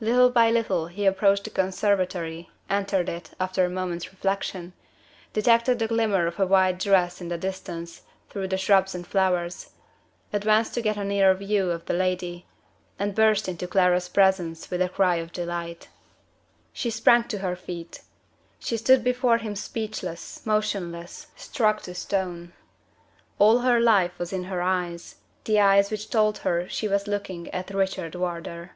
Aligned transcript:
Little 0.00 0.28
by 0.28 0.50
little 0.50 0.88
he 0.88 1.06
approached 1.06 1.44
the 1.44 1.50
conservatory 1.50 2.50
entered 2.68 3.08
it, 3.08 3.30
after 3.38 3.64
a 3.64 3.70
moment's 3.70 4.10
reflection 4.10 4.72
detected 5.32 5.78
the 5.78 5.86
glimmer 5.86 6.26
of 6.26 6.40
a 6.40 6.46
white 6.48 6.80
dress 6.80 7.20
in 7.20 7.28
the 7.28 7.38
distance, 7.38 8.02
through 8.28 8.48
the 8.48 8.58
shrubs 8.58 8.96
and 8.96 9.06
flowers 9.06 9.70
advanced 10.32 10.74
to 10.74 10.82
get 10.82 10.96
a 10.96 11.04
nearer 11.04 11.32
view 11.32 11.70
of 11.70 11.84
the 11.86 11.94
lady 11.94 12.44
and 12.98 13.14
burst 13.14 13.46
into 13.48 13.68
Clara's 13.68 14.08
presence 14.08 14.68
with 14.68 14.82
a 14.82 14.88
cry 14.88 15.14
of 15.14 15.30
delight. 15.30 15.86
She 16.72 16.90
sprang 16.90 17.28
to 17.28 17.38
her 17.38 17.54
feet. 17.54 18.00
She 18.58 18.76
stood 18.76 19.04
before 19.04 19.38
him 19.38 19.54
speechless, 19.54 20.44
motionless, 20.44 21.28
struck 21.36 21.82
to 21.82 21.94
stone. 21.94 22.52
All 23.38 23.60
her 23.60 23.78
life 23.78 24.18
was 24.18 24.32
in 24.32 24.42
her 24.50 24.60
eyes 24.60 25.18
the 25.44 25.60
eyes 25.60 25.92
which 25.92 26.10
told 26.10 26.38
her 26.38 26.68
she 26.68 26.88
was 26.88 27.06
looking 27.06 27.48
at 27.50 27.70
Richard 27.70 28.16
Wardour. 28.16 28.72